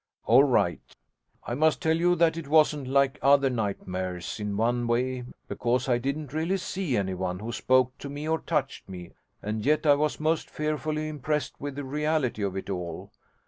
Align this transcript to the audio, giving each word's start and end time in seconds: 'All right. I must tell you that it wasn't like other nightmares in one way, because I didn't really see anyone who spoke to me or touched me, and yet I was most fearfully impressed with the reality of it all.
'All 0.25 0.43
right. 0.45 0.81
I 1.43 1.53
must 1.53 1.79
tell 1.79 1.95
you 1.95 2.15
that 2.15 2.35
it 2.35 2.47
wasn't 2.47 2.87
like 2.87 3.19
other 3.21 3.51
nightmares 3.51 4.39
in 4.39 4.57
one 4.57 4.87
way, 4.87 5.25
because 5.47 5.87
I 5.87 5.99
didn't 5.99 6.33
really 6.33 6.57
see 6.57 6.97
anyone 6.97 7.37
who 7.37 7.51
spoke 7.51 7.95
to 7.99 8.09
me 8.09 8.27
or 8.27 8.39
touched 8.39 8.89
me, 8.89 9.11
and 9.43 9.63
yet 9.63 9.85
I 9.85 9.93
was 9.93 10.19
most 10.19 10.49
fearfully 10.49 11.07
impressed 11.07 11.53
with 11.61 11.75
the 11.75 11.83
reality 11.83 12.41
of 12.41 12.57
it 12.57 12.67
all. 12.67 13.11